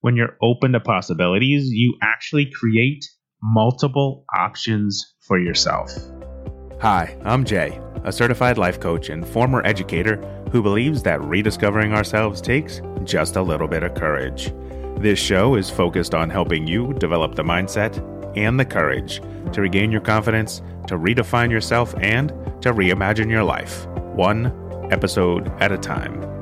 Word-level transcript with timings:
when 0.00 0.16
you're 0.16 0.36
open 0.42 0.72
to 0.72 0.80
possibilities, 0.80 1.70
you 1.70 1.96
actually 2.02 2.50
create 2.50 3.04
multiple 3.42 4.24
options 4.36 5.14
for 5.26 5.38
yourself. 5.38 5.92
Hi, 6.80 7.16
I'm 7.24 7.44
Jay, 7.44 7.80
a 8.04 8.12
certified 8.12 8.58
life 8.58 8.78
coach 8.78 9.08
and 9.08 9.26
former 9.26 9.64
educator 9.64 10.16
who 10.52 10.62
believes 10.62 11.02
that 11.02 11.22
rediscovering 11.22 11.92
ourselves 11.92 12.40
takes 12.40 12.80
just 13.04 13.36
a 13.36 13.42
little 13.42 13.68
bit 13.68 13.82
of 13.82 13.94
courage. 13.94 14.52
This 14.98 15.18
show 15.18 15.56
is 15.56 15.70
focused 15.70 16.14
on 16.14 16.30
helping 16.30 16.66
you 16.66 16.92
develop 16.94 17.34
the 17.34 17.42
mindset 17.42 18.04
and 18.36 18.58
the 18.58 18.64
courage 18.64 19.20
to 19.52 19.60
regain 19.60 19.90
your 19.90 20.00
confidence, 20.00 20.62
to 20.86 20.98
redefine 20.98 21.50
yourself, 21.50 21.94
and 22.00 22.28
to 22.62 22.72
reimagine 22.72 23.30
your 23.30 23.44
life, 23.44 23.86
one 24.14 24.52
episode 24.92 25.48
at 25.60 25.72
a 25.72 25.78
time. 25.78 26.37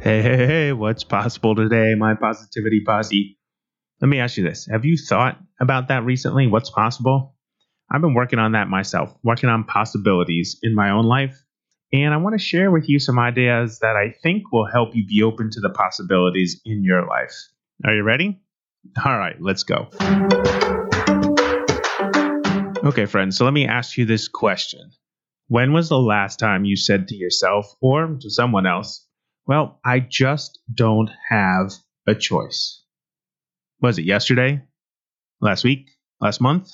Hey, 0.00 0.22
hey, 0.22 0.46
hey, 0.46 0.72
what's 0.72 1.02
possible 1.02 1.56
today, 1.56 1.96
my 1.96 2.14
positivity 2.14 2.82
posse? 2.86 3.36
Let 4.00 4.06
me 4.06 4.20
ask 4.20 4.36
you 4.36 4.44
this 4.44 4.68
Have 4.70 4.84
you 4.84 4.96
thought 4.96 5.40
about 5.60 5.88
that 5.88 6.04
recently? 6.04 6.46
What's 6.46 6.70
possible? 6.70 7.34
I've 7.90 8.00
been 8.00 8.14
working 8.14 8.38
on 8.38 8.52
that 8.52 8.68
myself, 8.68 9.12
working 9.24 9.48
on 9.48 9.64
possibilities 9.64 10.60
in 10.62 10.76
my 10.76 10.90
own 10.90 11.04
life. 11.04 11.42
And 11.92 12.14
I 12.14 12.18
want 12.18 12.38
to 12.38 12.44
share 12.44 12.70
with 12.70 12.88
you 12.88 13.00
some 13.00 13.18
ideas 13.18 13.80
that 13.80 13.96
I 13.96 14.14
think 14.22 14.52
will 14.52 14.68
help 14.70 14.94
you 14.94 15.04
be 15.04 15.24
open 15.24 15.50
to 15.50 15.60
the 15.60 15.70
possibilities 15.70 16.60
in 16.64 16.84
your 16.84 17.04
life. 17.04 17.34
Are 17.84 17.94
you 17.94 18.04
ready? 18.04 18.40
All 19.04 19.18
right, 19.18 19.36
let's 19.40 19.64
go. 19.64 19.88
Okay, 22.84 23.06
friends, 23.06 23.36
so 23.36 23.44
let 23.44 23.52
me 23.52 23.66
ask 23.66 23.96
you 23.96 24.04
this 24.04 24.28
question 24.28 24.92
When 25.48 25.72
was 25.72 25.88
the 25.88 25.98
last 25.98 26.38
time 26.38 26.64
you 26.64 26.76
said 26.76 27.08
to 27.08 27.16
yourself 27.16 27.74
or 27.80 28.16
to 28.20 28.30
someone 28.30 28.64
else, 28.64 29.07
Well, 29.48 29.80
I 29.82 30.00
just 30.00 30.58
don't 30.72 31.10
have 31.30 31.72
a 32.06 32.14
choice? 32.14 32.84
Was 33.80 33.98
it 33.98 34.04
yesterday? 34.04 34.62
Last 35.40 35.64
week? 35.64 35.88
Last 36.20 36.42
month? 36.42 36.68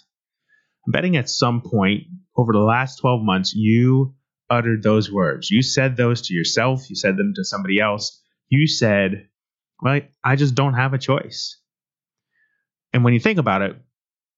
I'm 0.84 0.90
betting 0.90 1.16
at 1.16 1.30
some 1.30 1.62
point 1.62 2.08
over 2.36 2.52
the 2.52 2.58
last 2.58 2.96
12 2.96 3.22
months, 3.22 3.54
you 3.54 4.16
uttered 4.50 4.82
those 4.82 5.10
words. 5.10 5.52
You 5.52 5.62
said 5.62 5.96
those 5.96 6.22
to 6.22 6.34
yourself, 6.34 6.90
you 6.90 6.96
said 6.96 7.16
them 7.16 7.32
to 7.36 7.44
somebody 7.44 7.78
else. 7.78 8.20
You 8.48 8.66
said, 8.66 9.28
Well, 9.80 10.00
I 10.24 10.34
just 10.34 10.56
don't 10.56 10.74
have 10.74 10.94
a 10.94 10.98
choice. 10.98 11.60
And 12.92 13.04
when 13.04 13.14
you 13.14 13.20
think 13.20 13.38
about 13.38 13.62
it, 13.62 13.76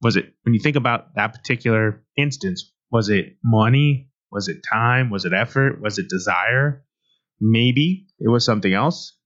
was 0.02 0.16
it 0.16 0.34
when 0.42 0.52
you 0.52 0.60
think 0.60 0.76
about 0.76 1.14
that 1.14 1.32
particular 1.32 2.04
instance, 2.18 2.70
was 2.92 3.08
it 3.08 3.38
money? 3.42 4.10
Was 4.30 4.48
it 4.48 4.58
time? 4.70 5.08
Was 5.08 5.24
it 5.24 5.32
effort? 5.32 5.80
Was 5.80 5.98
it 5.98 6.10
desire? 6.10 6.85
Maybe 7.40 8.06
it 8.18 8.28
was 8.28 8.44
something 8.44 8.72
else. 8.72 9.16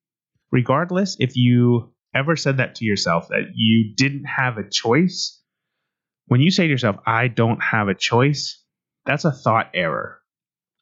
Regardless, 0.50 1.16
if 1.20 1.36
you 1.36 1.92
ever 2.14 2.36
said 2.36 2.56
that 2.56 2.76
to 2.76 2.84
yourself, 2.84 3.28
that 3.28 3.52
you 3.54 3.94
didn't 3.94 4.24
have 4.24 4.58
a 4.58 4.68
choice, 4.68 5.40
when 6.26 6.40
you 6.40 6.50
say 6.50 6.64
to 6.64 6.70
yourself, 6.70 6.96
I 7.06 7.28
don't 7.28 7.62
have 7.62 7.88
a 7.88 7.94
choice, 7.94 8.62
that's 9.06 9.24
a 9.24 9.32
thought 9.32 9.70
error. 9.74 10.18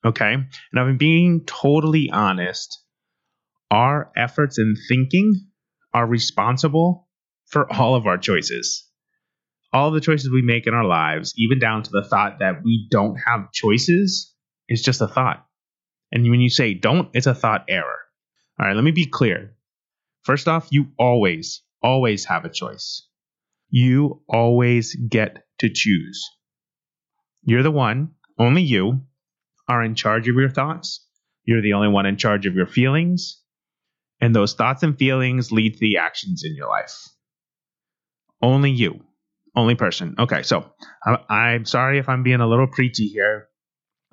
Okay. 0.05 0.33
And 0.33 0.49
I'm 0.81 0.97
being 0.97 1.45
totally 1.45 2.11
honest. 2.11 2.83
Our 3.71 4.11
efforts 4.17 4.59
and 4.59 4.77
thinking 4.89 5.35
are 5.93 6.07
responsible 6.07 7.09
for 7.47 7.71
all 7.73 7.95
of 7.95 8.07
our 8.07 8.19
choices 8.19 8.89
all 9.73 9.91
the 9.91 10.01
choices 10.01 10.31
we 10.31 10.43
make 10.43 10.67
in 10.67 10.75
our 10.75 10.85
lives, 10.85 11.35
even 11.37 11.59
down 11.59 11.83
to 11.83 11.91
the 11.91 12.05
thought 12.05 12.39
that 12.41 12.63
we 12.65 12.87
don't 12.91 13.17
have 13.17 13.53
choices, 13.53 14.35
is 14.69 14.83
just 14.83 15.01
a 15.01 15.09
thought. 15.09 15.45
And 16.13 16.29
when 16.31 16.41
you 16.41 16.51
say 16.51 16.75
don't, 16.75 17.11
it's 17.15 17.27
a 17.27 17.35
thought 17.35 17.65
error. 17.69 17.99
All 18.59 18.67
right, 18.67 18.75
let 18.75 18.85
me 18.85 18.91
be 18.91 19.07
clear. 19.07 19.55
First 20.23 20.49
off, 20.49 20.69
you 20.71 20.89
always, 20.99 21.63
always 21.83 22.25
have 22.27 22.45
a 22.45 22.51
choice. 22.51 23.07
You 23.71 24.23
always 24.29 24.95
get 24.95 25.45
to 25.59 25.69
choose. 25.69 26.25
You're 27.43 27.63
the 27.63 27.71
one, 27.71 28.13
only 28.39 28.63
you, 28.63 29.03
are 29.69 29.83
in 29.83 29.95
charge 29.95 30.29
of 30.29 30.37
your 30.37 30.51
thoughts. 30.51 31.07
You're 31.45 31.63
the 31.63 31.75
only 31.75 31.89
one 31.89 32.07
in 32.07 32.17
charge 32.17 32.47
of 32.47 32.55
your 32.55 32.67
feelings. 32.67 33.43
And 34.21 34.35
those 34.35 34.55
thoughts 34.55 34.83
and 34.83 34.99
feelings 34.99 35.53
lead 35.53 35.75
to 35.75 35.81
the 35.81 35.99
actions 35.99 36.43
in 36.45 36.55
your 36.55 36.69
life. 36.69 37.09
Only 38.43 38.71
you. 38.71 39.01
Only 39.55 39.75
person. 39.75 40.15
Okay, 40.19 40.43
so 40.43 40.73
I, 41.29 41.53
am 41.53 41.65
sorry 41.65 41.99
if 41.99 42.09
I'm 42.09 42.23
being 42.23 42.41
a 42.41 42.47
little 42.47 42.67
preachy 42.67 43.07
here. 43.09 43.49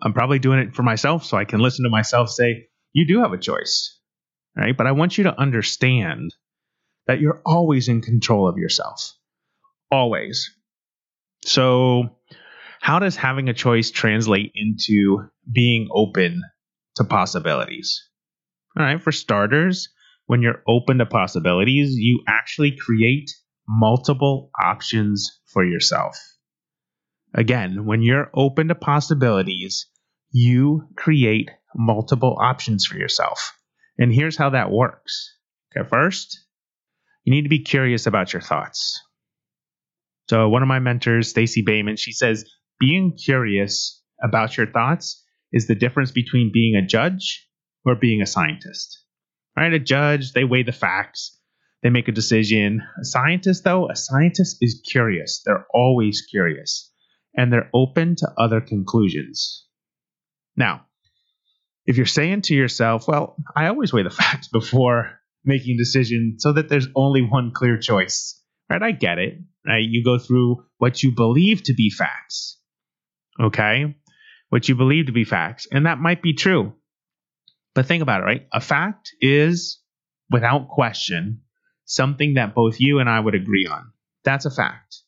I'm 0.01 0.13
probably 0.13 0.39
doing 0.39 0.59
it 0.59 0.75
for 0.75 0.83
myself 0.83 1.23
so 1.25 1.37
I 1.37 1.45
can 1.45 1.59
listen 1.59 1.83
to 1.83 1.89
myself 1.89 2.29
say, 2.29 2.67
you 2.93 3.07
do 3.07 3.21
have 3.21 3.33
a 3.33 3.37
choice, 3.37 3.99
right? 4.55 4.75
But 4.75 4.87
I 4.87 4.91
want 4.91 5.17
you 5.17 5.25
to 5.25 5.39
understand 5.39 6.33
that 7.07 7.19
you're 7.19 7.41
always 7.45 7.87
in 7.87 8.01
control 8.01 8.47
of 8.47 8.57
yourself. 8.57 9.13
Always. 9.91 10.51
So, 11.45 12.17
how 12.81 12.99
does 12.99 13.15
having 13.15 13.49
a 13.49 13.53
choice 13.53 13.91
translate 13.91 14.51
into 14.55 15.29
being 15.51 15.87
open 15.91 16.41
to 16.95 17.03
possibilities? 17.03 18.07
All 18.77 18.85
right, 18.85 19.01
for 19.01 19.11
starters, 19.11 19.89
when 20.25 20.41
you're 20.41 20.63
open 20.67 20.97
to 20.97 21.05
possibilities, 21.05 21.95
you 21.95 22.23
actually 22.27 22.75
create 22.77 23.31
multiple 23.67 24.49
options 24.61 25.39
for 25.45 25.63
yourself. 25.63 26.17
Again, 27.37 27.85
when 27.85 28.01
you're 28.01 28.31
open 28.33 28.69
to 28.69 28.75
possibilities, 28.75 29.87
you 30.31 30.87
create 30.95 31.49
multiple 31.75 32.37
options 32.39 32.85
for 32.85 32.97
yourself. 32.97 33.53
And 33.97 34.13
here's 34.13 34.37
how 34.37 34.51
that 34.51 34.71
works. 34.71 35.35
Okay, 35.75 35.87
first, 35.87 36.39
you 37.25 37.33
need 37.33 37.41
to 37.41 37.49
be 37.49 37.59
curious 37.59 38.07
about 38.07 38.31
your 38.31 38.41
thoughts. 38.41 39.01
So, 40.29 40.47
one 40.47 40.61
of 40.61 40.69
my 40.69 40.79
mentors, 40.79 41.29
Stacey 41.29 41.61
Boehman, 41.61 41.97
she 41.97 42.13
says, 42.13 42.45
being 42.79 43.17
curious 43.17 44.01
about 44.23 44.55
your 44.55 44.67
thoughts 44.67 45.21
is 45.51 45.67
the 45.67 45.75
difference 45.75 46.11
between 46.11 46.51
being 46.53 46.75
a 46.75 46.87
judge 46.87 47.49
or 47.85 47.95
being 47.95 48.21
a 48.21 48.25
scientist. 48.25 49.03
Right? 49.57 49.73
A 49.73 49.79
judge, 49.79 50.31
they 50.31 50.45
weigh 50.45 50.63
the 50.63 50.71
facts, 50.71 51.37
they 51.83 51.89
make 51.89 52.07
a 52.07 52.13
decision. 52.13 52.81
A 53.01 53.03
scientist, 53.03 53.65
though, 53.65 53.89
a 53.89 53.95
scientist 53.95 54.57
is 54.61 54.81
curious. 54.89 55.41
They're 55.45 55.65
always 55.73 56.25
curious 56.31 56.91
and 57.35 57.51
they're 57.51 57.69
open 57.73 58.15
to 58.17 58.27
other 58.37 58.61
conclusions. 58.61 59.65
Now, 60.55 60.85
if 61.85 61.97
you're 61.97 62.05
saying 62.05 62.41
to 62.43 62.55
yourself, 62.55 63.07
well, 63.07 63.35
I 63.55 63.67
always 63.67 63.93
weigh 63.93 64.03
the 64.03 64.09
facts 64.21 64.47
before 64.47 65.19
making 65.43 65.75
a 65.75 65.77
decision 65.77 66.35
so 66.39 66.53
that 66.53 66.69
there's 66.69 66.87
only 66.95 67.21
one 67.21 67.51
clear 67.53 67.77
choice, 67.77 68.41
right? 68.69 68.81
I 68.81 68.91
get 68.91 69.19
it, 69.19 69.39
right? 69.65 69.83
You 69.87 70.03
go 70.03 70.17
through 70.17 70.65
what 70.77 71.03
you 71.03 71.11
believe 71.11 71.63
to 71.63 71.73
be 71.73 71.89
facts, 71.89 72.59
okay? 73.39 73.95
What 74.49 74.67
you 74.67 74.75
believe 74.75 75.07
to 75.07 75.11
be 75.11 75.23
facts, 75.23 75.67
and 75.71 75.85
that 75.85 75.99
might 75.99 76.21
be 76.21 76.33
true. 76.33 76.73
But 77.73 77.85
think 77.85 78.01
about 78.01 78.21
it, 78.21 78.25
right? 78.25 78.47
A 78.53 78.61
fact 78.61 79.11
is, 79.19 79.81
without 80.31 80.69
question, 80.69 81.41
something 81.85 82.35
that 82.35 82.55
both 82.55 82.79
you 82.79 82.99
and 82.99 83.09
I 83.09 83.19
would 83.19 83.35
agree 83.35 83.67
on. 83.67 83.91
That's 84.23 84.45
a 84.45 84.51
fact. 84.51 85.01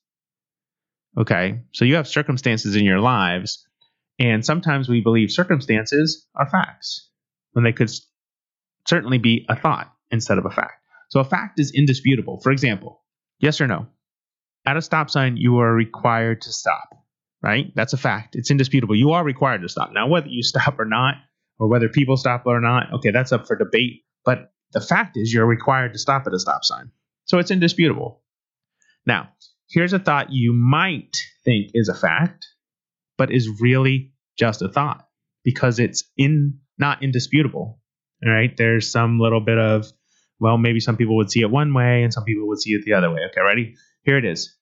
Okay. 1.17 1.61
So 1.73 1.85
you 1.85 1.95
have 1.95 2.07
circumstances 2.07 2.75
in 2.75 2.85
your 2.85 2.99
lives, 2.99 3.65
and 4.19 4.45
sometimes 4.45 4.87
we 4.87 5.01
believe 5.01 5.31
circumstances 5.31 6.27
are 6.35 6.49
facts 6.49 7.09
when 7.53 7.63
they 7.63 7.73
could 7.73 7.89
certainly 8.87 9.17
be 9.17 9.45
a 9.49 9.55
thought 9.55 9.91
instead 10.11 10.37
of 10.37 10.45
a 10.45 10.51
fact. 10.51 10.83
So 11.09 11.19
a 11.19 11.25
fact 11.25 11.59
is 11.59 11.71
indisputable. 11.73 12.39
For 12.41 12.51
example, 12.51 13.01
yes 13.39 13.61
or 13.61 13.67
no? 13.67 13.87
At 14.65 14.77
a 14.77 14.81
stop 14.81 15.09
sign, 15.09 15.37
you 15.37 15.59
are 15.59 15.73
required 15.73 16.41
to 16.41 16.51
stop, 16.51 16.89
right? 17.41 17.71
That's 17.75 17.93
a 17.93 17.97
fact. 17.97 18.35
It's 18.35 18.51
indisputable. 18.51 18.95
You 18.95 19.11
are 19.11 19.23
required 19.23 19.61
to 19.61 19.69
stop. 19.69 19.91
Now, 19.93 20.07
whether 20.07 20.27
you 20.27 20.43
stop 20.43 20.77
or 20.77 20.85
not, 20.85 21.15
or 21.59 21.67
whether 21.67 21.89
people 21.89 22.17
stop 22.17 22.43
or 22.45 22.61
not, 22.61 22.93
okay, 22.95 23.11
that's 23.11 23.31
up 23.31 23.47
for 23.47 23.55
debate. 23.55 24.03
But 24.23 24.51
the 24.73 24.81
fact 24.81 25.17
is, 25.17 25.33
you're 25.33 25.45
required 25.45 25.93
to 25.93 25.99
stop 25.99 26.27
at 26.27 26.33
a 26.33 26.39
stop 26.39 26.63
sign. 26.63 26.91
So 27.25 27.39
it's 27.39 27.49
indisputable. 27.49 28.21
Now, 29.05 29.29
here's 29.69 29.93
a 29.93 29.99
thought 29.99 30.31
you 30.31 30.53
might 30.53 31.15
think 31.43 31.71
is 31.73 31.89
a 31.89 31.93
fact, 31.95 32.45
but 33.17 33.31
is 33.31 33.49
really 33.61 34.13
just 34.37 34.61
a 34.61 34.69
thought 34.69 35.07
because 35.43 35.79
it's 35.79 36.03
in 36.17 36.59
not 36.77 37.03
indisputable. 37.03 37.79
All 38.25 38.31
right. 38.31 38.55
There's 38.55 38.91
some 38.91 39.19
little 39.19 39.41
bit 39.41 39.57
of, 39.57 39.85
well, 40.39 40.57
maybe 40.57 40.79
some 40.79 40.97
people 40.97 41.17
would 41.17 41.31
see 41.31 41.41
it 41.41 41.49
one 41.49 41.73
way 41.73 42.03
and 42.03 42.13
some 42.13 42.23
people 42.23 42.47
would 42.47 42.59
see 42.59 42.71
it 42.71 42.83
the 42.85 42.93
other 42.93 43.11
way. 43.11 43.21
Okay, 43.31 43.41
ready? 43.41 43.75
Here 44.03 44.17
it 44.17 44.25
is. 44.25 44.55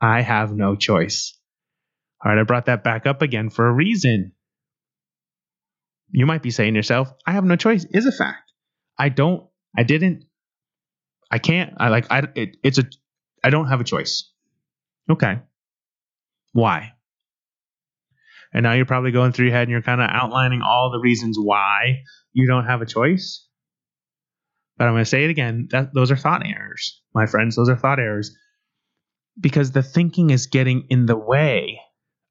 I 0.00 0.22
have 0.22 0.52
no 0.52 0.76
choice. 0.76 1.38
All 2.24 2.32
right, 2.32 2.40
I 2.40 2.44
brought 2.44 2.66
that 2.66 2.84
back 2.84 3.06
up 3.06 3.22
again 3.22 3.50
for 3.50 3.66
a 3.66 3.72
reason. 3.72 4.32
You 6.10 6.26
might 6.26 6.42
be 6.42 6.50
saying 6.50 6.74
to 6.74 6.78
yourself, 6.78 7.12
I 7.26 7.32
have 7.32 7.44
no 7.44 7.56
choice 7.56 7.86
is 7.90 8.06
a 8.06 8.12
fact. 8.12 8.52
I 8.98 9.08
don't. 9.08 9.46
I 9.76 9.82
didn't. 9.82 10.24
I 11.30 11.38
can't. 11.38 11.74
I 11.76 11.88
like. 11.88 12.06
I. 12.10 12.22
It, 12.34 12.56
it's 12.64 12.78
a. 12.78 12.84
I 13.42 13.50
don't 13.50 13.68
have 13.68 13.80
a 13.80 13.84
choice. 13.84 14.30
Okay. 15.10 15.40
Why? 16.52 16.92
And 18.52 18.62
now 18.62 18.72
you're 18.72 18.86
probably 18.86 19.10
going 19.10 19.32
through 19.32 19.46
your 19.46 19.54
head 19.54 19.62
and 19.62 19.70
you're 19.70 19.82
kind 19.82 20.00
of 20.00 20.08
outlining 20.10 20.62
all 20.62 20.90
the 20.90 21.00
reasons 21.00 21.38
why 21.38 22.02
you 22.32 22.46
don't 22.46 22.66
have 22.66 22.82
a 22.82 22.86
choice. 22.86 23.46
But 24.76 24.86
I'm 24.86 24.94
going 24.94 25.04
to 25.04 25.10
say 25.10 25.24
it 25.24 25.30
again. 25.30 25.68
That 25.70 25.92
those 25.92 26.10
are 26.10 26.16
thought 26.16 26.46
errors, 26.46 27.02
my 27.14 27.26
friends. 27.26 27.56
Those 27.56 27.68
are 27.68 27.76
thought 27.76 27.98
errors 27.98 28.34
because 29.38 29.72
the 29.72 29.82
thinking 29.82 30.30
is 30.30 30.46
getting 30.46 30.86
in 30.88 31.06
the 31.06 31.16
way 31.16 31.80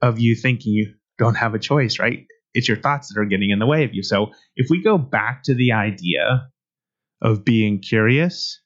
of 0.01 0.19
you 0.19 0.35
thinking 0.35 0.73
you 0.73 0.95
don't 1.17 1.35
have 1.35 1.53
a 1.53 1.59
choice, 1.59 1.99
right? 1.99 2.25
It's 2.53 2.67
your 2.67 2.77
thoughts 2.77 3.13
that 3.13 3.19
are 3.19 3.25
getting 3.25 3.49
in 3.49 3.59
the 3.59 3.65
way 3.65 3.83
of 3.83 3.93
you. 3.93 4.03
So 4.03 4.31
if 4.55 4.67
we 4.69 4.81
go 4.81 4.97
back 4.97 5.43
to 5.43 5.53
the 5.53 5.73
idea 5.73 6.47
of 7.21 7.45
being 7.45 7.81
curious, 7.81 8.61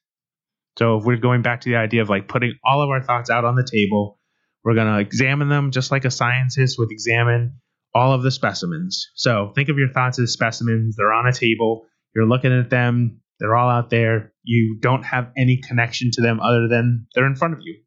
so 0.78 0.96
if 0.96 1.04
we're 1.04 1.16
going 1.16 1.42
back 1.42 1.60
to 1.62 1.70
the 1.70 1.76
idea 1.76 2.02
of 2.02 2.08
like 2.08 2.28
putting 2.28 2.54
all 2.64 2.82
of 2.82 2.90
our 2.90 3.02
thoughts 3.02 3.30
out 3.30 3.44
on 3.44 3.56
the 3.56 3.66
table, 3.70 4.18
we're 4.64 4.74
going 4.74 4.92
to 4.92 5.00
examine 5.00 5.48
them 5.48 5.70
just 5.70 5.90
like 5.90 6.04
a 6.04 6.10
scientist 6.10 6.78
would 6.78 6.90
examine 6.90 7.58
all 7.94 8.12
of 8.12 8.22
the 8.22 8.30
specimens. 8.30 9.10
So 9.14 9.52
think 9.54 9.68
of 9.68 9.76
your 9.76 9.90
thoughts 9.92 10.18
as 10.18 10.32
specimens. 10.32 10.96
They're 10.96 11.12
on 11.12 11.26
a 11.26 11.32
table. 11.32 11.86
You're 12.14 12.26
looking 12.26 12.52
at 12.52 12.70
them. 12.70 13.20
They're 13.38 13.56
all 13.56 13.68
out 13.68 13.90
there. 13.90 14.32
You 14.44 14.78
don't 14.80 15.02
have 15.02 15.30
any 15.36 15.60
connection 15.66 16.10
to 16.12 16.22
them 16.22 16.40
other 16.40 16.68
than 16.68 17.06
they're 17.14 17.26
in 17.26 17.36
front 17.36 17.54
of 17.54 17.60
you. 17.62 17.82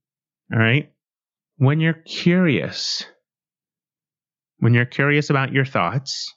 All 0.53 0.59
right. 0.59 0.91
When 1.57 1.79
you're 1.79 1.93
curious, 1.93 3.05
when 4.59 4.73
you're 4.73 4.85
curious 4.85 5.29
about 5.29 5.53
your 5.53 5.65
thoughts, 5.65 6.33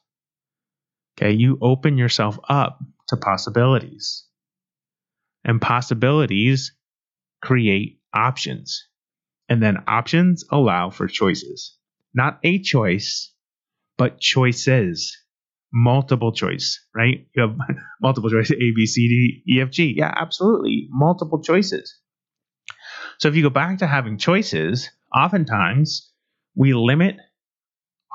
okay, 1.19 1.33
you 1.33 1.59
open 1.61 1.99
yourself 1.99 2.39
up 2.49 2.79
to 3.09 3.17
possibilities. 3.17 4.27
And 5.49 5.61
possibilities 5.61 6.75
create 7.43 8.00
options. 8.15 8.87
And 9.49 9.62
then 9.62 9.79
options 9.89 10.45
allow 10.50 10.91
for 10.91 11.09
choices. 11.09 11.77
Not 12.15 12.39
a 12.45 12.61
choice, 12.61 13.33
but 13.97 14.21
choices. 14.21 15.17
Multiple 15.73 16.33
choice, 16.33 16.87
right? 16.95 17.27
You 17.35 17.43
have 17.43 17.56
multiple 18.03 18.31
choice 18.31 18.50
A, 18.50 18.55
B, 18.56 18.87
C, 18.87 19.09
D, 19.09 19.55
E, 19.55 19.61
F, 19.62 19.71
G. 19.71 19.95
Yeah, 19.97 20.12
absolutely. 20.15 20.89
Multiple 20.91 21.43
choices. 21.43 21.99
So 23.19 23.29
if 23.29 23.35
you 23.37 23.43
go 23.43 23.50
back 23.50 23.79
to 23.79 23.87
having 23.87 24.19
choices, 24.19 24.91
oftentimes 25.15 26.12
we 26.55 26.75
limit 26.75 27.17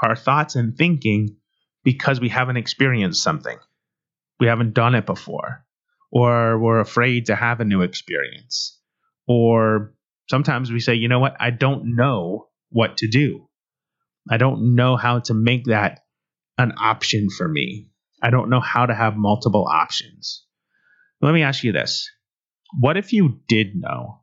our 0.03 0.15
thoughts 0.15 0.55
and 0.55 0.77
thinking 0.77 1.37
because 1.83 2.19
we 2.19 2.29
haven't 2.29 2.57
experienced 2.57 3.23
something. 3.23 3.57
We 4.39 4.47
haven't 4.47 4.73
done 4.73 4.95
it 4.95 5.05
before, 5.05 5.65
or 6.13 6.59
we're 6.59 6.79
afraid 6.79 7.25
to 7.25 7.35
have 7.35 7.59
a 7.59 7.65
new 7.65 7.81
experience. 7.81 8.79
Or 9.27 9.95
sometimes 10.29 10.71
we 10.71 10.79
say, 10.79 10.93
you 10.93 11.07
know 11.07 11.19
what, 11.19 11.35
I 11.39 11.49
don't 11.49 11.95
know 11.95 12.49
what 12.69 12.97
to 12.97 13.07
do. 13.07 13.49
I 14.29 14.37
don't 14.37 14.75
know 14.75 14.95
how 14.95 15.19
to 15.21 15.33
make 15.33 15.65
that 15.65 16.01
an 16.59 16.73
option 16.79 17.29
for 17.35 17.47
me. 17.47 17.87
I 18.21 18.29
don't 18.29 18.51
know 18.51 18.59
how 18.59 18.85
to 18.85 18.93
have 18.93 19.17
multiple 19.17 19.67
options. 19.67 20.45
Let 21.19 21.33
me 21.33 21.41
ask 21.41 21.63
you 21.63 21.71
this 21.71 22.09
What 22.79 22.95
if 22.95 23.11
you 23.11 23.39
did 23.47 23.71
know? 23.75 24.19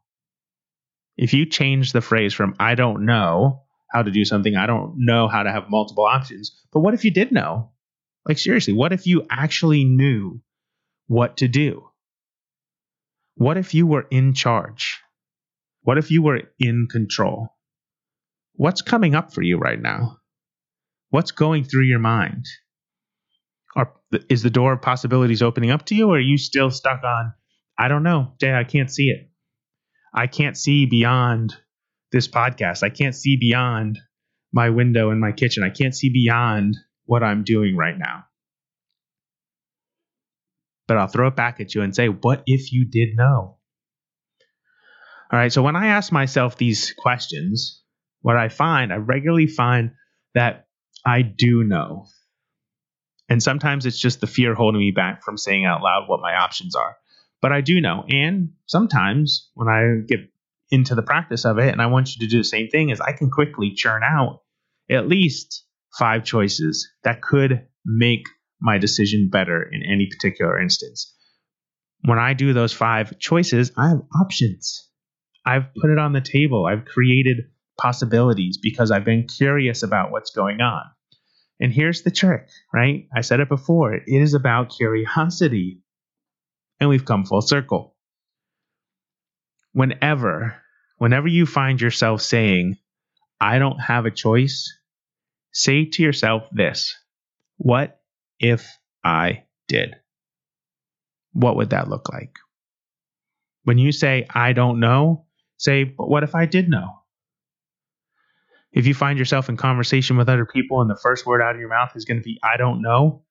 If 1.17 1.35
you 1.35 1.45
change 1.45 1.93
the 1.93 2.01
phrase 2.01 2.33
from 2.33 2.55
I 2.61 2.77
don't 2.77 3.05
know 3.05 3.65
how 3.93 4.03
to 4.03 4.13
do 4.13 4.25
something, 4.25 4.55
I 4.55 4.67
don't 4.67 4.95
know 4.97 5.27
how 5.27 5.43
to 5.43 5.51
have 5.51 5.65
multiple 5.69 6.05
options, 6.05 6.53
but 6.73 6.81
what 6.81 6.95
if 6.95 7.05
you 7.05 7.11
did 7.11 7.33
know? 7.33 7.73
Like, 8.25 8.39
seriously, 8.39 8.75
what 8.75 8.93
if 8.93 9.09
you 9.09 9.27
actually 9.29 9.85
knew 9.85 10.41
what 11.11 11.39
to 11.39 11.49
do? 11.49 11.89
What 13.35 13.57
if 13.57 13.75
you 13.75 13.85
were 13.85 14.07
in 14.13 14.33
charge? 14.33 15.01
What 15.83 15.99
if 15.99 16.13
you 16.13 16.23
were 16.23 16.43
in 16.61 16.87
control? 16.89 17.49
What's 18.55 18.83
coming 18.83 19.17
up 19.17 19.35
for 19.35 19.43
you 19.43 19.59
right 19.59 19.83
now? 19.83 20.19
What's 21.09 21.33
going 21.33 21.65
through 21.65 21.87
your 21.87 21.99
mind? 21.99 22.47
Are, 23.75 23.93
is 24.29 24.45
the 24.45 24.51
door 24.51 24.73
of 24.73 24.83
possibilities 24.83 25.43
opening 25.43 25.73
up 25.73 25.85
to 25.87 25.97
you, 25.97 26.11
or 26.11 26.19
are 26.19 26.21
you 26.21 26.39
still 26.39 26.71
stuck 26.71 27.03
on, 27.03 27.33
I 27.77 27.89
don't 27.89 28.05
know, 28.05 28.35
Jay, 28.41 28.55
I 28.55 28.63
can't 28.63 28.89
see 28.89 29.09
it? 29.09 29.33
I 30.15 30.29
can't 30.29 30.57
see 30.57 30.87
beyond 30.87 31.57
this 32.13 32.29
podcast. 32.29 32.85
I 32.85 32.91
can't 32.91 33.17
see 33.17 33.37
beyond 33.37 33.99
my 34.53 34.71
window 34.71 35.11
in 35.11 35.19
my 35.19 35.33
kitchen. 35.33 35.65
I 35.65 35.71
can't 35.71 35.97
see 35.97 36.11
beyond 36.13 36.77
what 37.05 37.25
I'm 37.25 37.43
doing 37.43 37.77
right 37.77 37.99
now. 37.99 38.27
But 40.91 40.99
I'll 40.99 41.07
throw 41.07 41.29
it 41.29 41.37
back 41.37 41.61
at 41.61 41.73
you 41.73 41.83
and 41.83 41.95
say, 41.95 42.09
what 42.09 42.43
if 42.47 42.73
you 42.73 42.85
did 42.85 43.15
know? 43.15 43.59
All 45.33 45.39
right, 45.39 45.53
so 45.53 45.63
when 45.63 45.77
I 45.77 45.87
ask 45.87 46.11
myself 46.11 46.57
these 46.57 46.93
questions, 46.99 47.85
what 48.23 48.37
I 48.37 48.49
find, 48.49 48.93
I 48.93 48.97
regularly 48.97 49.47
find 49.47 49.93
that 50.35 50.67
I 51.07 51.23
do 51.23 51.63
know. 51.63 52.07
And 53.29 53.41
sometimes 53.41 53.87
it's 53.87 54.01
just 54.01 54.21
the 54.21 54.27
fear 54.27 54.53
holding 54.57 54.81
me 54.81 54.91
back 54.91 55.23
from 55.23 55.39
saying 55.39 55.65
out 55.65 55.81
loud 55.81 56.09
what 56.09 56.23
my 56.23 56.35
options 56.35 56.75
are. 56.75 56.97
But 57.41 57.53
I 57.53 57.61
do 57.61 57.81
know. 57.81 58.05
And 58.09 58.55
sometimes 58.67 59.49
when 59.55 59.69
I 59.69 60.01
get 60.05 60.29
into 60.73 60.97
the 60.97 61.03
practice 61.03 61.45
of 61.45 61.59
it, 61.59 61.69
and 61.71 61.81
I 61.81 61.87
want 61.87 62.17
you 62.17 62.27
to 62.27 62.29
do 62.29 62.39
the 62.39 62.43
same 62.43 62.67
thing, 62.67 62.91
is 62.91 63.01
I 63.01 63.13
can 63.13 63.31
quickly 63.31 63.75
churn 63.77 64.03
out 64.03 64.41
at 64.91 65.07
least 65.07 65.65
five 65.97 66.25
choices 66.25 66.91
that 67.05 67.23
could 67.23 67.69
make 67.85 68.25
my 68.61 68.79
decision 68.79 69.29
better 69.31 69.63
in 69.63 69.83
any 69.83 70.07
particular 70.07 70.61
instance. 70.61 71.15
When 72.03 72.19
I 72.19 72.35
do 72.35 72.53
those 72.53 72.73
five 72.73 73.19
choices, 73.19 73.73
I 73.77 73.89
have 73.89 74.03
options. 74.21 74.89
I've 75.45 75.75
put 75.75 75.91
it 75.91 75.99
on 75.99 76.13
the 76.13 76.21
table. 76.21 76.67
I've 76.67 76.85
created 76.85 77.45
possibilities 77.79 78.59
because 78.59 78.91
I've 78.91 79.05
been 79.05 79.27
curious 79.27 79.83
about 79.83 80.11
what's 80.11 80.31
going 80.31 80.61
on. 80.61 80.83
And 81.61 81.73
here's 81.73 82.03
the 82.03 82.11
trick, 82.11 82.49
right? 82.73 83.07
I 83.15 83.21
said 83.21 83.41
it 83.41 83.49
before. 83.49 83.95
It 83.95 84.03
is 84.07 84.35
about 84.35 84.75
curiosity. 84.75 85.83
And 86.79 86.89
we've 86.89 87.05
come 87.05 87.25
full 87.25 87.43
circle. 87.43 87.97
Whenever, 89.73 90.57
whenever 90.97 91.29
you 91.29 91.45
find 91.45 91.81
yourself 91.81 92.23
saying, 92.23 92.77
I 93.41 93.59
don't 93.59 93.79
have 93.79 94.07
a 94.07 94.11
choice, 94.11 94.73
say 95.53 95.85
to 95.85 96.03
yourself 96.03 96.45
this 96.53 96.97
What 97.59 98.00
if 98.41 98.67
I 99.05 99.45
did? 99.69 99.95
What 101.33 101.57
would 101.57 101.71
that 101.71 101.89
look 101.89 102.09
like? 102.13 102.35
When 103.65 103.79
you 103.79 103.93
say, 103.93 104.27
I 104.35 104.53
don't 104.53 104.81
know, 104.81 105.27
say, 105.59 105.85
but 105.85 106.09
what 106.09 106.25
if 106.25 106.35
I 106.35 106.47
did 106.47 106.69
know? 106.69 106.89
If 108.73 108.87
you 108.87 108.95
find 108.95 109.19
yourself 109.19 109.49
in 109.49 109.57
conversation 109.57 110.17
with 110.17 110.29
other 110.29 110.47
people 110.47 110.81
and 110.81 110.89
the 110.89 110.99
first 111.01 111.27
word 111.27 111.43
out 111.43 111.55
of 111.55 111.61
your 111.61 111.69
mouth 111.69 111.93
is 111.95 112.05
going 112.05 112.19
to 112.19 112.25
be, 112.25 112.39
I 112.43 112.57
don't 112.57 112.83
know, 112.83 113.23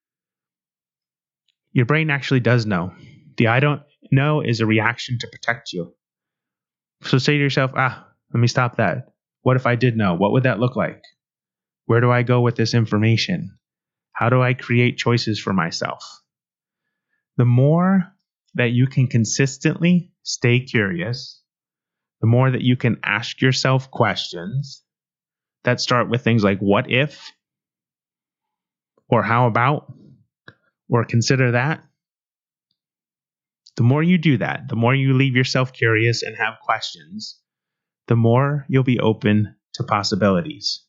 your 1.72 1.86
brain 1.86 2.10
actually 2.10 2.42
does 2.42 2.66
know. 2.66 2.94
The 3.38 3.48
I 3.48 3.60
don't 3.60 3.82
know 4.12 4.42
is 4.42 4.60
a 4.60 4.66
reaction 4.66 5.18
to 5.20 5.28
protect 5.28 5.72
you. 5.74 5.94
So 7.04 7.18
say 7.18 7.34
to 7.34 7.40
yourself, 7.40 7.72
ah, 7.76 8.06
let 8.34 8.40
me 8.40 8.48
stop 8.48 8.78
that. 8.78 9.14
What 9.42 9.56
if 9.56 9.66
I 9.66 9.76
did 9.76 9.96
know? 9.96 10.16
What 10.16 10.34
would 10.34 10.44
that 10.44 10.60
look 10.60 10.76
like? 10.76 11.02
Where 11.86 12.02
do 12.02 12.12
I 12.12 12.24
go 12.24 12.42
with 12.42 12.56
this 12.56 12.74
information? 12.74 13.59
How 14.20 14.28
do 14.28 14.42
I 14.42 14.54
create 14.54 14.98
choices 14.98 15.40
for 15.40 15.54
myself? 15.54 16.04
The 17.38 17.46
more 17.46 18.04
that 18.56 18.72
you 18.72 18.86
can 18.86 19.08
consistently 19.08 20.12
stay 20.24 20.60
curious, 20.60 21.42
the 22.20 22.28
more 22.28 22.52
that 22.52 22.62
you 22.62 22.76
can 22.76 22.98
ask 23.02 23.42
yourself 23.42 23.90
questions 23.90 24.84
that 25.64 25.80
start 25.80 26.10
with 26.10 26.22
things 26.22 26.44
like 26.44 26.60
what 26.60 26.92
if, 26.92 27.32
or 29.08 29.24
how 29.24 29.48
about, 29.48 29.94
or 30.90 31.06
consider 31.06 31.52
that. 31.52 31.82
The 33.78 33.84
more 33.84 34.04
you 34.04 34.18
do 34.18 34.38
that, 34.40 34.68
the 34.68 34.76
more 34.76 34.94
you 34.94 35.14
leave 35.14 35.38
yourself 35.38 35.72
curious 35.72 36.24
and 36.24 36.36
have 36.36 36.56
questions, 36.62 37.40
the 38.08 38.18
more 38.18 38.66
you'll 38.68 38.84
be 38.84 39.00
open 39.00 39.56
to 39.76 39.84
possibilities. 39.86 40.84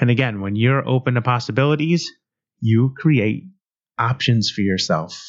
And 0.00 0.10
again, 0.10 0.40
when 0.40 0.56
you're 0.56 0.86
open 0.86 1.14
to 1.14 1.22
possibilities, 1.22 2.10
you 2.60 2.94
create 2.96 3.44
options 3.98 4.50
for 4.50 4.60
yourself. 4.60 5.20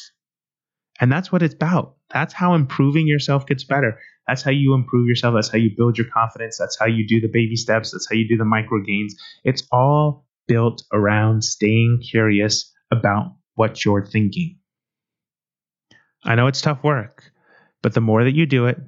And 1.00 1.10
that's 1.10 1.32
what 1.32 1.42
it's 1.42 1.54
about. 1.54 1.96
That's 2.12 2.34
how 2.34 2.54
improving 2.54 3.06
yourself 3.06 3.46
gets 3.46 3.64
better. 3.64 3.98
That's 4.26 4.42
how 4.42 4.50
you 4.50 4.74
improve 4.74 5.08
yourself. 5.08 5.34
That's 5.34 5.50
how 5.50 5.58
you 5.58 5.70
build 5.76 5.98
your 5.98 6.06
confidence. 6.12 6.56
That's 6.58 6.78
how 6.78 6.86
you 6.86 7.06
do 7.06 7.20
the 7.20 7.32
baby 7.32 7.56
steps. 7.56 7.90
That's 7.90 8.06
how 8.08 8.16
you 8.16 8.28
do 8.28 8.36
the 8.36 8.44
micro 8.44 8.80
gains. 8.82 9.14
It's 9.44 9.66
all 9.72 10.26
built 10.46 10.82
around 10.92 11.42
staying 11.42 12.02
curious 12.08 12.72
about 12.90 13.34
what 13.54 13.84
you're 13.84 14.04
thinking. 14.04 14.58
I 16.24 16.34
know 16.34 16.48
it's 16.48 16.60
tough 16.60 16.84
work, 16.84 17.32
but 17.82 17.94
the 17.94 18.00
more 18.00 18.24
that 18.24 18.34
you 18.34 18.46
do 18.46 18.66
it, 18.66 18.78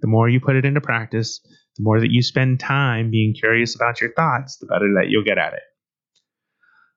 the 0.00 0.08
more 0.08 0.28
you 0.28 0.40
put 0.40 0.56
it 0.56 0.64
into 0.64 0.80
practice, 0.80 1.40
the 1.78 1.84
more 1.84 2.00
that 2.00 2.10
you 2.10 2.22
spend 2.22 2.60
time 2.60 3.10
being 3.10 3.34
curious 3.38 3.74
about 3.74 4.00
your 4.00 4.12
thoughts, 4.12 4.58
the 4.58 4.66
better 4.66 4.92
that 4.96 5.08
you'll 5.08 5.24
get 5.24 5.38
at 5.38 5.54
it. 5.54 5.62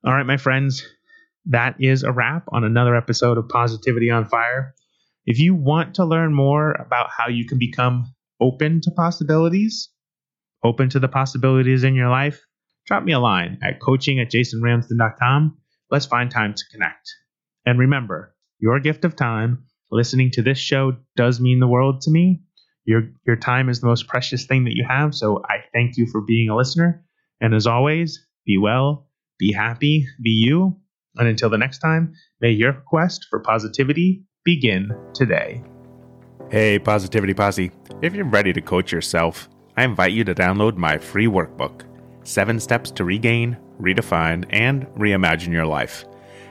All 0.04 0.12
right, 0.12 0.26
my 0.26 0.36
friends, 0.36 0.84
that 1.46 1.76
is 1.80 2.02
a 2.02 2.12
wrap 2.12 2.46
on 2.52 2.64
another 2.64 2.96
episode 2.96 3.38
of 3.38 3.48
Positivity 3.48 4.10
on 4.10 4.26
Fire. 4.26 4.74
If 5.24 5.38
you 5.38 5.54
want 5.54 5.94
to 5.94 6.04
learn 6.04 6.34
more 6.34 6.72
about 6.72 7.10
how 7.16 7.28
you 7.28 7.46
can 7.46 7.58
become 7.58 8.12
open 8.40 8.80
to 8.82 8.90
possibilities, 8.90 9.88
open 10.64 10.88
to 10.90 10.98
the 10.98 11.08
possibilities 11.08 11.84
in 11.84 11.94
your 11.94 12.10
life, 12.10 12.44
drop 12.86 13.04
me 13.04 13.12
a 13.12 13.20
line 13.20 13.58
at 13.62 13.80
coaching 13.80 14.18
at 14.18 14.32
jasonramsden.com. 14.32 15.56
Let's 15.90 16.06
find 16.06 16.30
time 16.30 16.54
to 16.54 16.64
connect. 16.72 17.14
And 17.64 17.78
remember, 17.78 18.34
your 18.58 18.80
gift 18.80 19.04
of 19.04 19.16
time. 19.16 19.64
Listening 19.90 20.30
to 20.32 20.42
this 20.42 20.56
show 20.56 20.96
does 21.16 21.38
mean 21.38 21.60
the 21.60 21.68
world 21.68 22.00
to 22.02 22.10
me. 22.10 22.42
Your 22.84 23.10
your 23.26 23.36
time 23.36 23.68
is 23.68 23.80
the 23.80 23.86
most 23.86 24.08
precious 24.08 24.46
thing 24.46 24.64
that 24.64 24.74
you 24.74 24.84
have, 24.88 25.14
so 25.14 25.42
I 25.44 25.58
thank 25.72 25.96
you 25.96 26.06
for 26.06 26.20
being 26.20 26.48
a 26.48 26.56
listener. 26.56 27.04
And 27.40 27.54
as 27.54 27.66
always, 27.66 28.26
be 28.46 28.58
well, 28.58 29.08
be 29.38 29.52
happy, 29.52 30.06
be 30.22 30.30
you. 30.30 30.78
And 31.16 31.28
until 31.28 31.50
the 31.50 31.58
next 31.58 31.78
time, 31.78 32.14
may 32.40 32.50
your 32.50 32.72
quest 32.72 33.26
for 33.28 33.40
positivity 33.40 34.24
begin 34.44 34.90
today. 35.14 35.62
Hey, 36.50 36.78
Positivity 36.78 37.34
Posse. 37.34 37.70
If 38.02 38.14
you're 38.14 38.24
ready 38.24 38.52
to 38.52 38.60
coach 38.60 38.92
yourself, 38.92 39.48
I 39.76 39.84
invite 39.84 40.12
you 40.12 40.24
to 40.24 40.34
download 40.34 40.76
my 40.76 40.98
free 40.98 41.26
workbook 41.26 41.84
Seven 42.24 42.60
Steps 42.60 42.90
to 42.92 43.04
Regain, 43.04 43.56
Redefine, 43.80 44.44
and 44.50 44.86
Reimagine 44.98 45.52
Your 45.52 45.66
Life. 45.66 46.04